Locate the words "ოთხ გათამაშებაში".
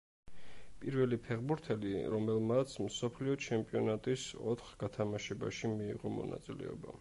4.55-5.71